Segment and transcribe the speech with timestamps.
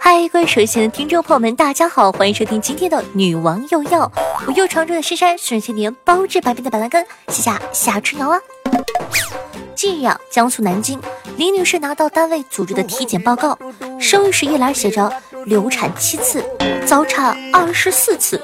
[0.00, 4.06] 嗨，各位手机前的听众朋友们，大家好，欢迎收听今天的《女王又要》，
[4.46, 8.40] 我又常驻的深山，瞬间年包治百病的板蓝根，谢谢夏春瑶啊。
[9.74, 11.00] 近日啊，江苏南京
[11.36, 13.58] 李女士拿到单位组织的体检报告，
[14.00, 15.12] 生育时一栏写着
[15.44, 16.42] 流产七次，
[16.86, 18.40] 早产二十四次，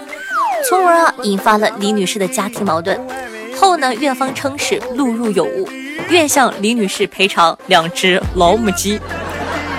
[0.68, 3.00] 从而啊引发了李女士的家庭矛盾。
[3.56, 5.68] 后呢，院方称是录入有误，
[6.08, 9.00] 愿向李女士赔偿两只老母鸡。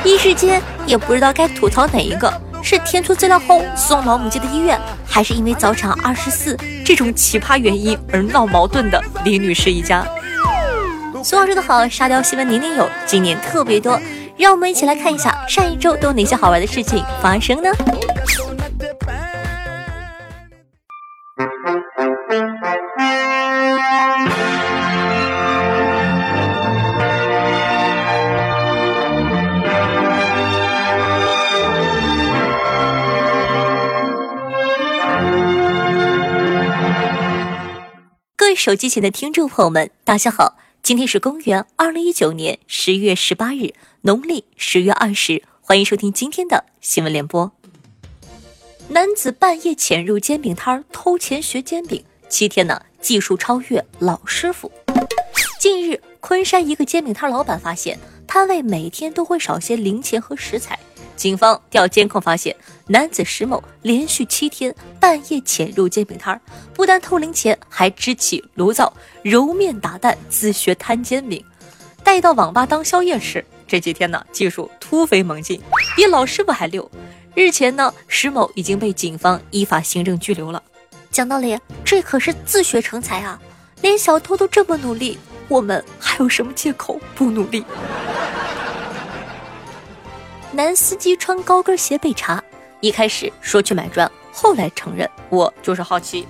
[0.04, 10.06] 一时间也不知道该吐槽哪一个，是填错资料后送老母鸡的医院，还是因为早产二十四这种奇葩原因而闹矛盾的李女士一家。
[11.24, 14.00] 俗话说得好，沙雕新闻年年有，今年特别多，
[14.38, 17.70] 让我们一起来看一下上一周都有哪些好玩的事情发生呢？
[38.56, 40.58] 手机前的听众朋友们，大家好！
[40.82, 47.52] 今天是公元二零一九年十月十八日，农历十月二十，欢迎收听今天的新闻联播。
[48.88, 54.72] 男子半夜潜入煎饼摊偷钱学煎饼，七天呢，技术超越老师傅。
[55.60, 60.80] 近日，昆山一个煎饼摊老板发现，摊位每天都会少些零钱和食材。
[61.16, 62.56] 警方调监控发现，
[62.88, 66.40] 男子石某连续七天半夜潜入煎饼摊，
[66.74, 68.92] 不但偷零钱，还支起炉灶
[69.24, 71.44] 揉面打蛋，自学摊煎饼，
[72.04, 73.44] 带到网吧当宵夜吃。
[73.68, 75.60] 这几天呢，技术突飞猛进，
[75.96, 76.90] 比老师傅还溜。
[77.34, 80.62] 日前呢，石某已经被警方依法行政拘留了。
[81.12, 83.40] 讲道理，这可是自学成才啊！
[83.82, 87.64] 连小偷都这么努力，我们还有什么借口不努力？
[90.56, 92.42] 男司机穿高跟鞋被查，
[92.80, 96.26] 一开始说去买砖，后来承认我就是好奇。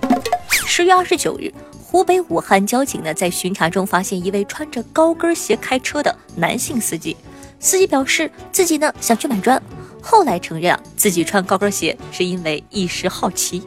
[0.50, 7.16] 十月二十九日，湖北武汉交警呢在巡查中发现一位穿着高跟鞋开车的男性司机，
[7.60, 9.62] 司机表示自己呢想去买砖，
[10.02, 13.62] 后来承认啊自己穿高跟鞋是因为一时好奇。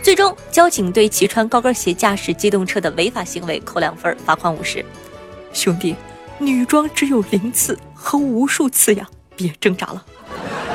[0.00, 4.84] 最终，交警对其穿高跟鞋驾驶机动车的违法行为扣两分，罚款五十。
[5.52, 5.96] 兄弟，
[6.38, 9.04] 女装只有零次和无数次呀。
[9.38, 10.04] 别挣扎了。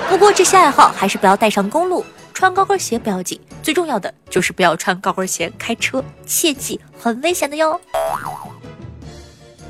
[0.10, 2.04] 不过这些爱好还是不要带上公路。
[2.34, 7.80] 穿高跟鞋不要紧，最重要的就是不要穿高跟鞋开车，切记很危险的哟。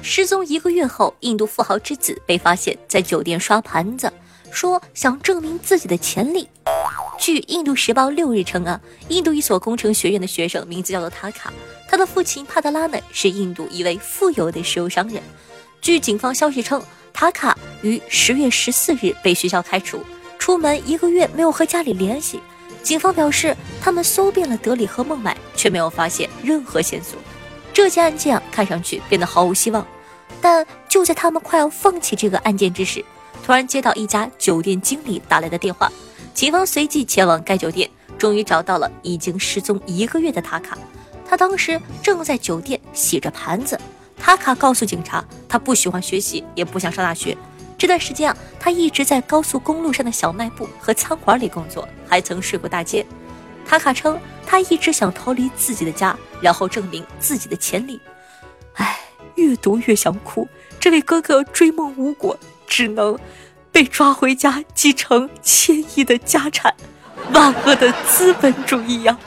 [0.01, 4.11] 失踪一个月后，印度富豪之子被发现在酒店刷盘子，
[4.49, 6.47] 说想证明自己的潜力。
[7.19, 11.51] 据《印度时报》六日称啊，印度一所工程学院的学生名字叫做塔卡，
[11.89, 15.21] 他的父亲帕德拉呢是印度一位富有的石油商人。
[15.81, 16.81] 据警方消息称。
[17.13, 20.03] 塔卡于十月十四日被学校开除，
[20.39, 22.41] 出门一个月没有和家里联系。
[22.81, 27.17] 警方表示，他们搜遍了德里和孟买，却没有发现任何线索。
[27.71, 29.85] 这起案件看上去变得毫无希望。
[30.41, 33.05] 但就在他们快要放弃这个案件之时，
[33.45, 35.89] 突然接到一家酒店经理打来的电话。
[36.33, 40.77] 警方随即前往该酒店，终于找到了已经失踪一个月的塔卡。
[41.25, 43.79] 他当时正在酒店洗着盘子。
[44.23, 47.37] 塔卡告诉警察，他不喜欢学习，也不想上大学。
[47.77, 53.05] 这段时间啊，他一直在高速公路上的小卖部和餐馆里工作，还曾睡过大街。
[53.67, 57.99] 塔卡称，他一直想逃离自己的家，然后证明自己的潜力。
[58.75, 58.97] 唉，
[59.35, 60.47] 越读越想哭。
[60.79, 63.19] 这位哥哥追梦无果，只能
[63.73, 66.73] 被抓回家继承千亿的家产。
[67.33, 69.19] 万恶的资本主义呀！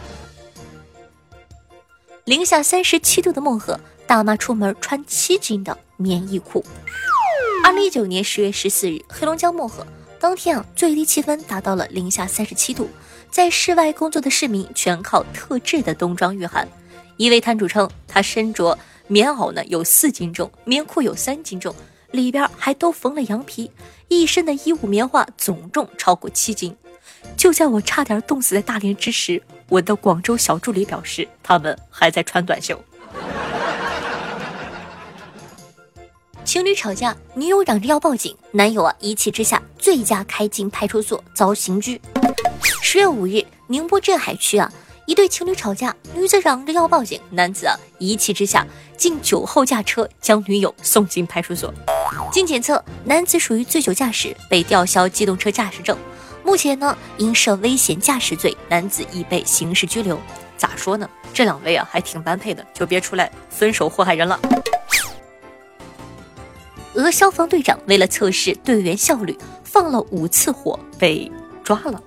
[2.24, 3.78] 零下三十七度的漠河。
[4.06, 6.64] 大妈出门穿七斤的棉衣裤。
[7.64, 9.84] 二零一九年十月十四日，黑龙江漠河
[10.20, 12.88] 当天啊，最低气温达到了零下三十七度，
[13.30, 16.68] 在室外工作的市民全靠特制的冬装御寒。
[17.16, 18.78] 一位摊主称，他身着
[19.08, 21.74] 棉袄呢有四斤重，棉裤有三斤重，
[22.12, 23.70] 里边还都缝了羊皮，
[24.06, 26.76] 一身的衣物棉花总重超过七斤。
[27.36, 32.80] 就在我差点冻死在大连之时，我的广州小助理表示，他们还在穿短袖。
[36.46, 42.00] 情侣吵架，女友嚷着要报警，男友啊一气之下醉驾开进派出所遭刑拘。
[42.80, 44.72] 十月五日，宁波镇海区啊，
[45.06, 48.64] 一对情侣吵架，女子嚷着要报警，男子啊一气之下
[48.96, 51.74] 竟酒后驾车将女友送进派出所。
[52.30, 55.98] 经检测，男子属于醉酒驾驶，被吊销机动车驾驶证。
[56.44, 60.16] 目前呢，因涉危险驾驶罪，男子已被刑事拘留。
[60.56, 61.10] 咋说呢？
[61.34, 64.38] 这两位啊还挺般配的，就别出来分手祸害人了。
[66.96, 71.30] 俄消防队长为了测试队员效率，放了五次火被
[71.62, 72.02] 抓了。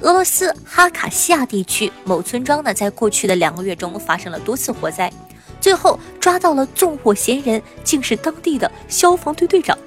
[0.00, 5.10] 俄罗斯哈卡西亚地区某村庄呢，在过去的两个月中发生了多次火灾，
[5.60, 9.78] 最后抓到了纵火嫌疑人，竟是当地的消防队队长。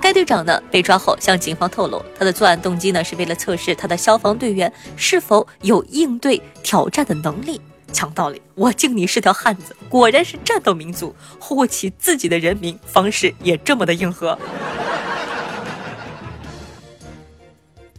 [0.00, 7.60] 该队长呢被抓后向警方透露，他的作案动机呢是为了测试他的消防队员是否有应对挑战的能力。
[7.92, 14.38] 讲道理，我敬你是条汉子，果然是战斗民族，护起自己的人民方式也这么的硬核。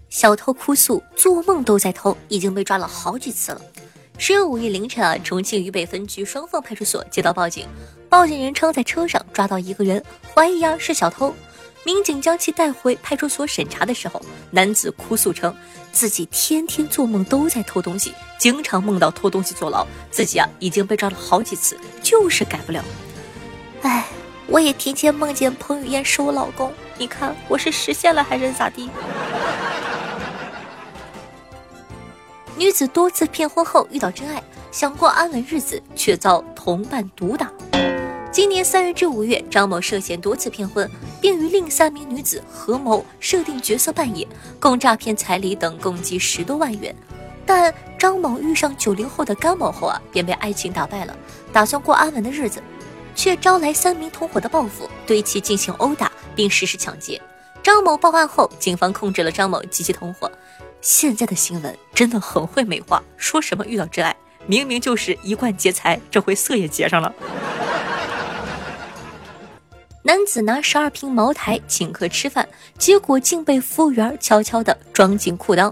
[0.10, 3.62] 小偷哭诉做梦都在偷，已经被抓了好几次了。
[4.18, 7.66] 十月五日凌晨啊，重庆渝北分局双凤派出所接到报警，
[8.10, 10.04] 报警人称在车上抓到一个人，
[10.34, 11.34] 怀疑啊是小偷。
[11.83, 15.56] 民警将其带回派出所审查的时候，男子哭诉称
[15.92, 22.83] 自己天天做梦都在偷东西，经常梦到偷东西坐牢，自己啊已经被抓了好几次，就是改不了。
[23.81, 24.06] 哎，
[24.45, 28.88] 我也提前梦见彭于晏是我老公，你看我是实现了还是咋地？
[32.56, 37.51] 女子多次骗婚后遇到真爱，想过安稳日子，却遭同伴毒打。
[38.31, 40.89] 今年三月至五月，张某涉嫌多次骗婚，
[41.19, 44.25] 并与另三名女子合谋设定角色扮演，
[44.57, 46.95] 共诈骗彩礼等共计十多万元。
[47.45, 51.13] 但张某遇上九零后的甘某后啊，便被爱情打败了，
[51.51, 52.63] 打算过安稳的日子，
[53.13, 57.22] 却招来三名同伙的报复，对其进行殴打并实施抢劫。
[57.62, 60.31] 张某报案后，警方控制了张某及其同伙。
[60.80, 64.16] 现在的新闻真的很会美化，说什么遇到真爱，
[64.48, 67.13] 明明就是一贯劫财，这回色也劫上了。
[70.03, 72.48] 男子拿十二瓶茅台请客吃饭，
[72.80, 75.71] 结果竟被服务员悄悄地装进裤裆。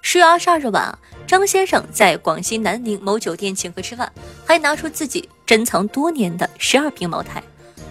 [0.00, 0.98] 十月二十二日晚，
[1.28, 4.12] 张先生在广西南宁某酒店请客吃饭，
[4.44, 7.40] 还拿出自己珍藏多年的十二瓶茅台，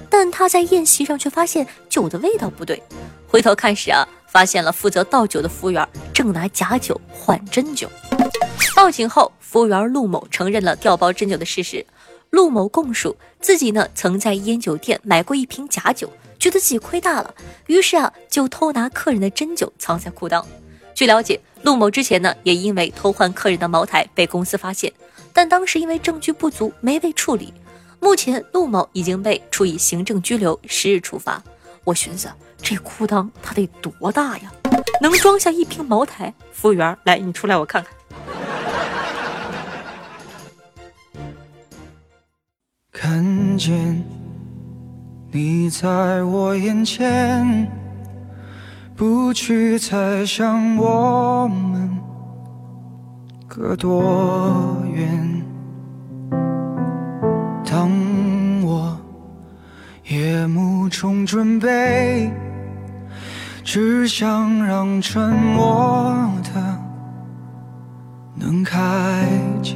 [0.09, 2.83] 但他在宴席上却发现酒的味道不对，
[3.25, 7.89] 回头看时啊，发现了负责倒酒的服务员正拿假酒换真酒。
[8.75, 11.85] 报警后，服务员陆某承认了调包真酒的事实。
[12.31, 17.36] 陆某供述，自己呢曾在烟酒店买过一瓶假酒，觉得自己亏大了，
[17.68, 20.44] 于是啊就偷拿客人的真酒藏在裤裆。
[20.95, 24.92] 据了解，陆某之前呢也因为偷换客人的茅台被公司发现，
[25.33, 27.54] 但当时因为证据不足没被处理。
[28.00, 31.44] 目前陆某已经被处以行政拘留十日处罚。
[31.84, 32.30] 我寻思
[32.62, 34.51] 这裤裆它得多大呀，
[35.01, 36.34] 能装下一瓶茅台？
[36.54, 37.92] 服务员，来你出来我看看。
[43.03, 44.00] 看见
[45.31, 47.68] 你在我眼前，
[48.95, 51.98] 不去猜想我们
[53.48, 55.44] 隔多远。
[57.65, 57.89] 当
[58.62, 58.95] 我
[60.07, 62.31] 夜幕中准备，
[63.63, 66.13] 只想让沉默
[66.53, 66.80] 的
[68.36, 69.27] 能开
[69.63, 69.75] 解。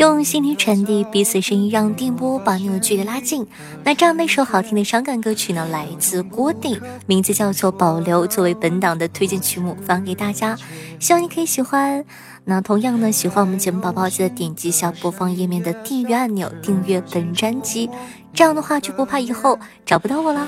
[0.00, 3.46] 用心灵传递彼此声音，让电波把你我距离拉近。
[3.84, 10.56] 那这样那首好听的伤感歌曲呢，来自郭顶，名字叫做《保留》，作为本档的推荐曲目发给大家，
[10.98, 12.02] 希望你可以喜欢。
[12.46, 17.90] 那同样呢，喜欢我们节目宝宝记得点击一下播放页面的订阅按钮，订阅本专辑，
[18.32, 20.46] 这样的话就不怕以后找不到我啦。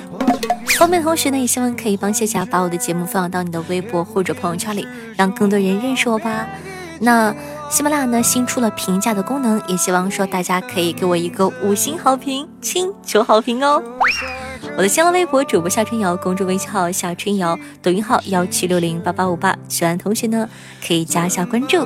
[0.78, 6.48] 方便同学呢，也希望可以帮夏夏把我的节目分享到你的微博或者朋友圈里，让更多人认识我吧。
[7.00, 7.34] 那。
[7.72, 13.82] 喜马拉雅呢新出了评价的功能，也希望说大家可以给我一个五星好评，亲求好评哦。
[14.76, 20.46] 我的新浪微博主播夏春瑶，公众微信号夏春瑶，抖音号幺七六零八八五八，喜欢同学呢
[20.86, 21.82] 可以加一下关注。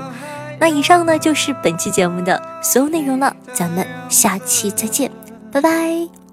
[0.59, 5.09] 那以上呢就是本期节目的所有内容了，咱们下期再见，
[5.53, 6.26] 拜拜。